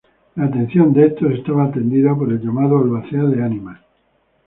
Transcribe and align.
La 0.35 0.45
atención 0.45 0.93
de 0.93 1.05
estos 1.05 1.31
estaba 1.31 1.65
atendida 1.65 2.15
por 2.17 2.31
el 2.31 2.41
llamado 2.41 2.79
albacea 2.79 3.21
de 3.25 3.43
ánimas. 3.43 3.79